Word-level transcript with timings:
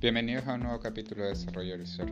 Bienvenidos 0.00 0.46
a 0.46 0.54
un 0.54 0.60
nuevo 0.60 0.78
capítulo 0.78 1.24
de 1.24 1.30
Desarrollo 1.30 1.84
Ser. 1.84 2.06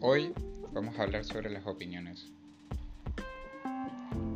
Hoy 0.00 0.32
vamos 0.72 0.98
a 0.98 1.02
hablar 1.02 1.22
sobre 1.22 1.50
las 1.50 1.66
opiniones. 1.66 2.32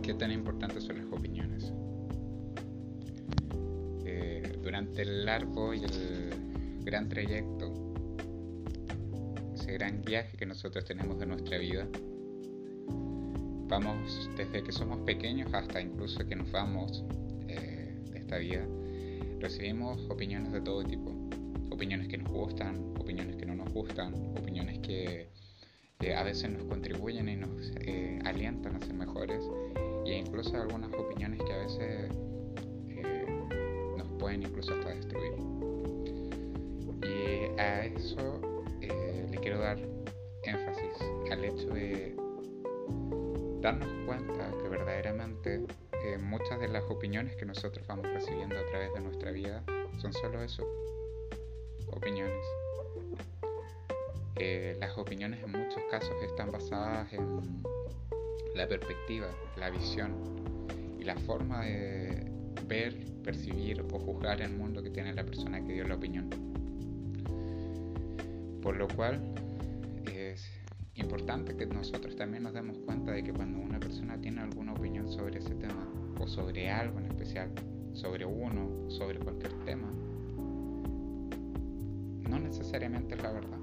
¿Qué 0.02 0.12
tan 0.12 0.30
importantes 0.30 0.84
son 0.84 0.98
las 0.98 1.06
opiniones? 1.10 1.72
Eh, 4.04 4.58
durante 4.62 5.00
el 5.00 5.24
largo 5.24 5.72
y 5.72 5.82
el 5.82 6.82
gran 6.84 7.08
trayecto, 7.08 7.72
ese 9.54 9.72
gran 9.72 10.02
viaje 10.02 10.36
que 10.36 10.44
nosotros 10.44 10.84
tenemos 10.84 11.18
de 11.18 11.24
nuestra 11.24 11.56
vida, 11.56 11.88
vamos 13.66 14.28
desde 14.36 14.62
que 14.62 14.72
somos 14.72 14.98
pequeños 15.06 15.54
hasta 15.54 15.80
incluso 15.80 16.18
que 16.28 16.36
nos 16.36 16.52
vamos 16.52 17.02
eh, 17.48 17.98
de 18.10 18.18
esta 18.18 18.36
vida 18.36 18.66
recibimos 19.42 19.98
opiniones 20.08 20.52
de 20.52 20.60
todo 20.60 20.84
tipo. 20.84 21.10
Opiniones 21.70 22.06
que 22.06 22.16
nos 22.16 22.30
gustan, 22.30 22.94
opiniones 22.98 23.36
que 23.36 23.44
no 23.44 23.56
nos 23.56 23.72
gustan, 23.72 24.14
opiniones 24.38 24.78
que 24.78 25.28
a 26.16 26.22
veces 26.22 26.50
nos 26.50 26.64
contribuyen 26.64 27.28
y 27.28 27.36
nos 27.36 27.72
eh, 27.80 28.18
alientan 28.24 28.76
a 28.76 28.80
ser 28.80 28.94
mejores 28.94 29.44
e 30.04 30.18
incluso 30.18 30.56
algunas 30.56 30.92
opiniones 30.94 31.40
que 31.42 31.52
a 31.52 31.58
veces 31.58 32.10
eh, 32.88 33.26
nos 33.96 34.08
pueden 34.18 34.42
incluso 34.42 34.74
hasta 34.74 34.90
destruir. 34.90 35.34
Y 37.02 37.60
a 37.60 37.86
eso 37.86 38.40
eh, 38.80 39.26
le 39.30 39.38
quiero 39.38 39.58
dar 39.58 39.78
énfasis, 40.44 41.30
al 41.30 41.44
hecho 41.44 41.68
de 41.68 42.16
darnos 43.60 43.88
cuenta 44.06 44.52
que 44.62 44.68
verdaderamente 44.68 45.64
muchas 46.18 46.60
de 46.60 46.68
las 46.68 46.84
opiniones 46.84 47.36
que 47.36 47.44
nosotros 47.44 47.86
vamos 47.86 48.06
recibiendo 48.06 48.58
a 48.58 48.66
través 48.66 48.92
de 48.94 49.00
nuestra 49.00 49.30
vida 49.30 49.62
son 50.00 50.12
solo 50.12 50.42
eso, 50.42 50.66
opiniones. 51.90 52.44
Eh, 54.36 54.76
las 54.80 54.96
opiniones 54.96 55.42
en 55.42 55.52
muchos 55.52 55.82
casos 55.90 56.14
están 56.22 56.50
basadas 56.50 57.12
en 57.12 57.62
la 58.54 58.66
perspectiva, 58.66 59.28
la 59.56 59.70
visión 59.70 60.12
y 60.98 61.04
la 61.04 61.16
forma 61.16 61.64
de 61.64 62.30
ver, 62.66 62.94
percibir 63.22 63.80
o 63.92 63.98
juzgar 63.98 64.40
el 64.40 64.50
mundo 64.50 64.82
que 64.82 64.90
tiene 64.90 65.12
la 65.12 65.24
persona 65.24 65.64
que 65.64 65.72
dio 65.72 65.86
la 65.86 65.94
opinión. 65.94 66.30
Por 68.62 68.76
lo 68.76 68.88
cual 68.88 69.20
es 70.06 70.50
importante 70.94 71.56
que 71.56 71.66
nosotros 71.66 72.16
también 72.16 72.42
nos 72.42 72.52
demos 72.52 72.78
cuenta 72.78 73.12
de 73.12 73.22
que 73.22 73.32
cuando 73.32 73.58
una 73.58 73.78
persona 73.80 74.20
tiene 74.20 74.40
alguna 74.40 74.72
opinión 74.72 75.10
sobre 75.10 75.38
ese 75.38 75.54
tema 75.54 75.71
o 76.22 76.28
sobre 76.28 76.70
algo 76.70 77.00
en 77.00 77.06
especial, 77.06 77.50
sobre 77.92 78.24
uno, 78.24 78.88
sobre 78.88 79.18
cualquier 79.18 79.52
tema, 79.64 79.88
no 82.28 82.38
necesariamente 82.38 83.16
es 83.16 83.22
la 83.22 83.32
verdad, 83.32 83.58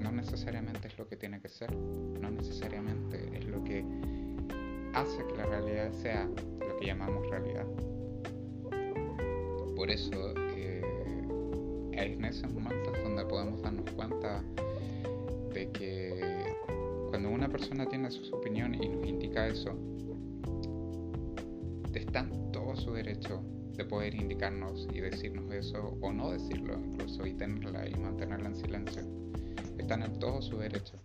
no 0.00 0.12
necesariamente 0.12 0.86
es 0.86 0.96
lo 0.98 1.08
que 1.08 1.16
tiene 1.16 1.40
que 1.40 1.48
ser, 1.48 1.74
no 1.74 2.30
necesariamente 2.30 3.36
es 3.36 3.44
lo 3.46 3.62
que 3.64 3.84
hace 4.94 5.26
que 5.26 5.36
la 5.36 5.46
realidad 5.46 5.92
sea 5.92 6.26
lo 6.26 6.76
que 6.78 6.86
llamamos 6.86 7.28
realidad. 7.28 7.66
Por 9.74 9.90
eso 9.90 10.34
eh, 10.54 10.82
es 11.92 12.02
en 12.02 12.24
esos 12.24 12.52
momentos 12.52 12.96
donde 13.02 13.24
podemos 13.24 13.62
darnos 13.62 13.90
cuenta 13.92 14.42
de 15.52 15.68
que 15.72 16.54
cuando 17.08 17.30
una 17.30 17.48
persona 17.48 17.86
tiene 17.86 18.10
sus 18.10 18.32
opiniones 18.32 18.80
y 18.80 18.88
nos 18.88 19.06
indica 19.06 19.48
eso, 19.48 19.74
está 21.98 22.20
en 22.20 22.52
todo 22.52 22.76
su 22.76 22.92
derecho 22.92 23.42
de 23.76 23.84
poder 23.84 24.14
indicarnos 24.14 24.86
y 24.92 25.00
decirnos 25.00 25.52
eso 25.52 25.96
o 26.00 26.12
no 26.12 26.30
decirlo 26.30 26.78
incluso 26.78 27.26
y 27.26 27.34
tenerla 27.34 27.88
y 27.88 27.94
mantenerla 27.94 28.48
en 28.48 28.56
silencio. 28.56 29.02
Están 29.78 30.02
en 30.02 30.18
todo 30.18 30.42
su 30.42 30.58
derecho. 30.58 31.00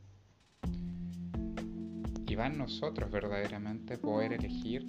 Y 2.28 2.36
va 2.36 2.48
en 2.48 2.58
nosotros 2.58 3.10
verdaderamente 3.10 3.98
poder 3.98 4.34
elegir 4.34 4.86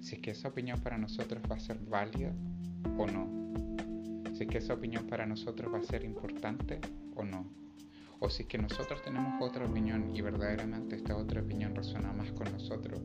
si 0.00 0.16
es 0.16 0.20
que 0.20 0.30
esa 0.32 0.48
opinión 0.48 0.80
para 0.80 0.98
nosotros 0.98 1.42
va 1.50 1.56
a 1.56 1.60
ser 1.60 1.78
válida 1.78 2.32
o 2.98 3.06
no. 3.06 3.26
Si 4.34 4.44
es 4.44 4.48
que 4.48 4.58
esa 4.58 4.74
opinión 4.74 5.06
para 5.06 5.26
nosotros 5.26 5.72
va 5.72 5.78
a 5.78 5.82
ser 5.82 6.04
importante 6.04 6.78
o 7.14 7.24
no. 7.24 7.50
O 8.20 8.28
si 8.28 8.42
es 8.42 8.48
que 8.48 8.58
nosotros 8.58 9.02
tenemos 9.02 9.40
otra 9.40 9.66
opinión 9.66 10.14
y 10.14 10.20
verdaderamente 10.20 10.96
esta 10.96 11.16
otra 11.16 11.40
opinión 11.40 11.74
resuena 11.74 12.12
más 12.12 12.30
con 12.32 12.52
nosotros 12.52 13.00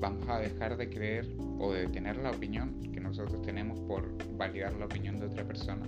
vamos 0.00 0.28
a 0.28 0.38
dejar 0.38 0.76
de 0.76 0.88
creer 0.88 1.28
o 1.58 1.72
de 1.72 1.88
tener 1.88 2.16
la 2.16 2.30
opinión 2.30 2.80
que 2.92 3.00
nosotros 3.00 3.42
tenemos 3.42 3.80
por 3.80 4.06
validar 4.36 4.72
la 4.74 4.86
opinión 4.86 5.18
de 5.18 5.26
otra 5.26 5.44
persona. 5.44 5.86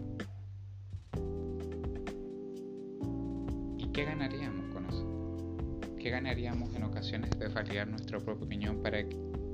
¿Y 3.79 3.87
qué 3.93 4.05
ganaríamos 4.05 4.75
con 4.75 4.87
eso? 4.87 5.97
¿Qué 5.99 6.11
ganaríamos 6.11 6.75
en 6.75 6.85
ocasiones 6.85 7.31
de 7.39 7.49
validar 7.49 7.89
nuestra 7.89 8.19
propia 8.19 8.45
opinión 8.45 8.83
para 8.83 9.05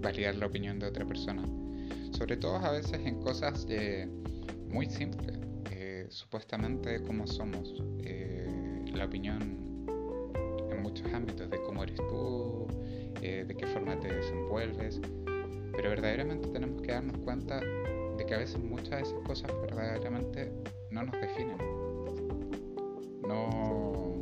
validar 0.00 0.36
la 0.36 0.46
opinión 0.46 0.78
de 0.78 0.86
otra 0.86 1.04
persona? 1.04 1.42
Sobre 2.12 2.36
todo 2.36 2.56
a 2.56 2.70
veces 2.72 3.00
en 3.04 3.20
cosas 3.20 3.66
eh, 3.68 4.08
muy 4.70 4.86
simples, 4.86 5.38
eh, 5.70 6.06
supuestamente 6.08 7.02
como 7.02 7.26
somos, 7.26 7.82
eh, 8.04 8.84
la 8.94 9.04
opinión 9.04 9.40
en 10.70 10.82
muchos 10.82 11.12
ámbitos 11.12 11.50
de 11.50 11.60
cómo 11.62 11.82
eres 11.82 11.96
tú, 11.96 12.66
de 13.20 13.56
qué 13.56 13.66
forma 13.66 13.98
te 13.98 14.12
desenvuelves, 14.12 15.00
pero 15.72 15.90
verdaderamente 15.90 16.48
tenemos 16.48 16.80
que 16.82 16.92
darnos 16.92 17.16
cuenta 17.18 17.60
de 17.60 18.26
que 18.26 18.34
a 18.34 18.38
veces 18.38 18.58
muchas 18.58 18.90
de 18.90 19.02
esas 19.02 19.20
cosas 19.26 19.50
verdaderamente 19.62 20.50
no 20.90 21.02
nos 21.04 21.20
definen. 21.20 21.58
No, 23.26 24.14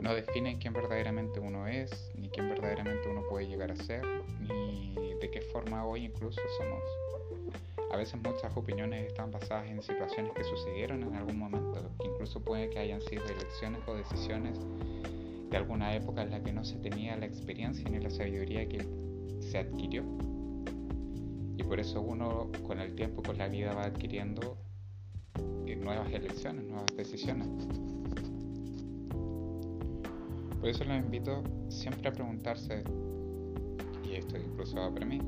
no 0.00 0.14
definen 0.14 0.58
quién 0.58 0.72
verdaderamente 0.72 1.40
uno 1.40 1.66
es, 1.66 2.12
ni 2.14 2.28
quién 2.28 2.48
verdaderamente 2.48 3.08
uno 3.08 3.22
puede 3.28 3.46
llegar 3.46 3.70
a 3.72 3.76
ser, 3.76 4.02
ni 4.40 4.94
de 5.20 5.30
qué 5.30 5.40
forma 5.40 5.84
hoy 5.86 6.06
incluso 6.06 6.40
somos. 6.58 6.82
A 7.92 7.96
veces 7.96 8.20
muchas 8.22 8.56
opiniones 8.56 9.06
están 9.06 9.30
basadas 9.30 9.68
en 9.68 9.82
situaciones 9.82 10.32
que 10.32 10.44
sucedieron 10.44 11.02
en 11.02 11.14
algún 11.14 11.38
momento, 11.38 11.90
que 12.00 12.08
incluso 12.08 12.40
puede 12.40 12.70
que 12.70 12.78
hayan 12.78 13.02
sido 13.02 13.24
elecciones 13.24 13.80
o 13.86 13.94
decisiones 13.94 14.58
de 15.52 15.58
alguna 15.58 15.94
época 15.94 16.22
en 16.22 16.30
la 16.30 16.42
que 16.42 16.50
no 16.50 16.64
se 16.64 16.78
tenía 16.78 17.14
la 17.18 17.26
experiencia 17.26 17.86
ni 17.90 18.00
la 18.00 18.08
sabiduría 18.08 18.66
que 18.66 18.88
se 19.38 19.58
adquirió. 19.58 20.02
Y 21.58 21.62
por 21.62 21.78
eso 21.78 22.00
uno 22.00 22.50
con 22.66 22.80
el 22.80 22.94
tiempo, 22.94 23.22
con 23.22 23.36
la 23.36 23.48
vida 23.48 23.74
va 23.74 23.84
adquiriendo 23.84 24.56
eh, 25.66 25.76
nuevas 25.76 26.10
elecciones, 26.10 26.64
nuevas 26.64 26.86
decisiones. 26.96 27.48
Por 30.58 30.70
eso 30.70 30.84
los 30.84 30.96
invito 30.96 31.44
siempre 31.68 32.08
a 32.08 32.12
preguntarse, 32.12 32.82
y 34.08 34.14
esto 34.14 34.38
incluso 34.38 34.76
va 34.76 34.94
para 34.94 35.04
mí, 35.04 35.18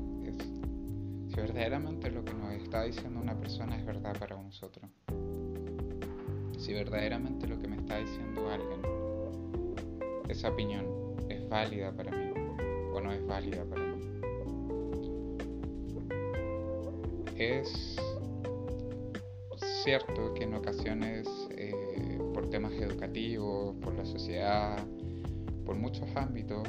si 1.27 1.35
verdaderamente 1.35 2.09
lo 2.09 2.25
que 2.25 2.33
nos 2.33 2.51
está 2.53 2.83
diciendo 2.83 3.19
una 3.19 3.37
persona 3.37 3.77
es 3.77 3.85
verdad 3.85 4.17
para 4.17 4.41
nosotros. 4.41 4.89
Si 6.57 6.73
verdaderamente 6.73 7.45
lo 7.45 7.59
que 7.59 7.67
me 7.67 7.75
está 7.75 7.97
diciendo 7.97 8.49
alguien 8.49 8.94
esa 10.29 10.49
opinión 10.49 10.85
es 11.29 11.47
válida 11.49 11.91
para 11.91 12.11
mí 12.11 12.31
o 12.93 12.99
no 12.99 13.11
es 13.11 13.25
válida 13.25 13.63
para 13.65 13.81
mí. 13.81 13.95
Es 17.37 17.97
cierto 19.83 20.33
que 20.33 20.43
en 20.43 20.53
ocasiones, 20.53 21.27
eh, 21.51 22.17
por 22.33 22.49
temas 22.49 22.71
educativos, 22.73 23.75
por 23.81 23.93
la 23.95 24.05
sociedad, 24.05 24.77
por 25.65 25.75
muchos 25.75 26.07
ámbitos, 26.15 26.67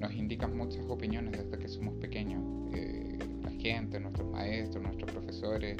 nos 0.00 0.12
indican 0.14 0.56
muchas 0.56 0.84
opiniones 0.88 1.32
desde 1.32 1.58
que 1.58 1.68
somos 1.68 1.94
pequeños. 1.96 2.42
Eh, 2.74 3.18
la 3.42 3.50
gente, 3.50 4.00
nuestros 4.00 4.28
maestros, 4.30 4.82
nuestros 4.82 5.10
profesores. 5.10 5.76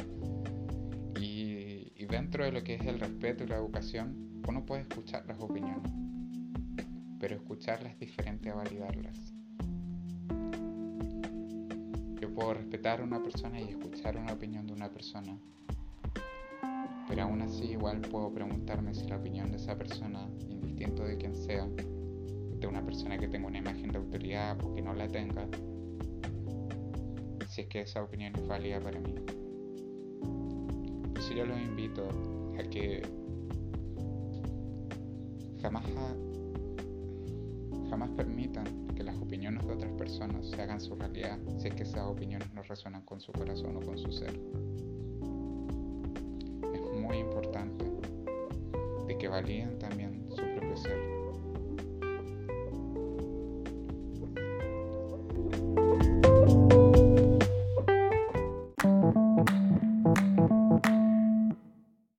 Y, 1.18 1.92
y 1.96 2.06
dentro 2.06 2.44
de 2.44 2.52
lo 2.52 2.62
que 2.62 2.74
es 2.74 2.86
el 2.86 3.00
respeto 3.00 3.44
y 3.44 3.46
la 3.46 3.56
educación, 3.56 4.42
uno 4.46 4.64
puede 4.66 4.82
escuchar 4.82 5.24
las 5.26 5.40
opiniones 5.40 6.05
pero 7.18 7.36
escucharlas 7.36 7.92
es 7.92 7.98
diferente 7.98 8.50
a 8.50 8.54
validarlas. 8.54 9.32
Yo 12.20 12.34
puedo 12.34 12.54
respetar 12.54 13.00
a 13.00 13.04
una 13.04 13.22
persona 13.22 13.60
y 13.60 13.68
escuchar 13.68 14.16
una 14.16 14.32
opinión 14.32 14.66
de 14.66 14.72
una 14.72 14.90
persona, 14.90 15.38
pero 17.08 17.22
aún 17.22 17.42
así 17.42 17.64
igual 17.72 18.00
puedo 18.00 18.32
preguntarme 18.32 18.94
si 18.94 19.06
la 19.06 19.16
opinión 19.16 19.50
de 19.50 19.56
esa 19.56 19.76
persona, 19.76 20.28
indistinto 20.48 21.04
de 21.04 21.16
quién 21.16 21.34
sea, 21.34 21.66
de 21.66 22.66
una 22.66 22.84
persona 22.84 23.18
que 23.18 23.28
tenga 23.28 23.46
una 23.46 23.58
imagen 23.58 23.92
de 23.92 23.98
autoridad 23.98 24.60
o 24.62 24.74
que 24.74 24.82
no 24.82 24.94
la 24.94 25.08
tenga, 25.08 25.46
si 27.48 27.62
es 27.62 27.68
que 27.68 27.82
esa 27.82 28.02
opinión 28.02 28.34
es 28.36 28.46
válida 28.46 28.80
para 28.80 29.00
mí. 29.00 29.14
Por 31.08 31.18
eso 31.18 31.32
yo 31.34 31.46
los 31.46 31.58
invito 31.58 32.08
a 32.58 32.62
que 32.68 33.02
jamás 35.62 35.84
Jamás 37.96 38.10
permitan 38.10 38.88
que 38.94 39.02
las 39.02 39.16
opiniones 39.16 39.66
de 39.66 39.72
otras 39.72 39.90
personas 39.92 40.46
se 40.50 40.60
hagan 40.60 40.82
su 40.82 40.94
realidad 40.96 41.38
si 41.56 41.68
es 41.68 41.74
que 41.74 41.84
esas 41.84 42.04
opiniones 42.04 42.52
no 42.52 42.62
resuenan 42.62 43.00
con 43.06 43.22
su 43.22 43.32
corazón 43.32 43.74
o 43.74 43.80
con 43.80 43.96
su 43.96 44.12
ser. 44.12 44.38
Es 46.74 47.00
muy 47.00 47.16
importante 47.16 47.86
de 49.06 49.16
que 49.16 49.28
validen 49.28 49.78
también 49.78 50.28
su 50.28 50.42
propio 50.42 50.76
ser 50.76 51.15